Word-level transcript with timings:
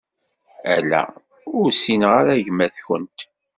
Ala, 0.75 1.01
ur 1.57 1.67
ssineɣ 1.71 2.11
ara 2.19 2.43
gma-t-kent. 2.45 3.19